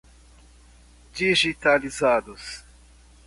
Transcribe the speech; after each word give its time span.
digitalizados 1.13 2.65